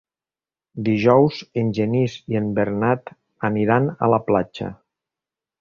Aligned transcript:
Dijous 0.87 1.41
en 1.63 1.69
Genís 1.79 2.15
i 2.35 2.39
en 2.41 2.49
Bernat 2.61 3.15
aniran 3.51 3.93
a 4.07 4.11
la 4.15 4.23
platja. 4.31 4.73